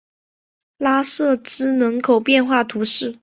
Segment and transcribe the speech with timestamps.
[0.79, 3.15] 拉谢兹人口变化图示